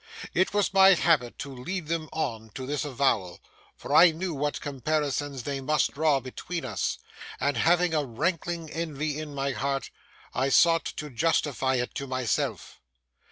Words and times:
It 0.33 0.51
was 0.51 0.73
my 0.73 0.95
habit 0.95 1.37
to 1.45 1.53
lead 1.55 1.85
them 1.87 2.09
on 2.11 2.49
to 2.55 2.65
this 2.65 2.83
avowal; 2.85 3.39
for 3.75 3.95
I 3.95 4.09
knew 4.09 4.33
what 4.33 4.59
comparisons 4.59 5.43
they 5.43 5.61
must 5.61 5.91
draw 5.93 6.19
between 6.19 6.65
us; 6.65 6.97
and 7.39 7.55
having 7.55 7.93
a 7.93 8.03
rankling 8.03 8.71
envy 8.71 9.19
in 9.19 9.35
my 9.35 9.51
heart, 9.51 9.91
I 10.33 10.49
sought 10.49 10.85
to 10.85 11.11
justify 11.11 11.75
it 11.75 11.93
to 11.93 12.07
myself. 12.07 12.79